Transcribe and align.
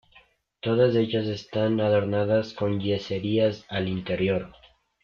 Todas 0.61 0.95
ellas 0.95 1.27
están 1.27 1.79
adornadas 1.79 2.53
con 2.55 2.79
yeserías 2.79 3.65
al 3.69 3.87
interior. 3.87 4.51